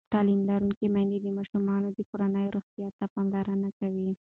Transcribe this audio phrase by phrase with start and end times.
[0.13, 4.09] تعلیم لرونکې میندې د ماشومانو د کورنۍ روغتیا ته پاملرنه کوي.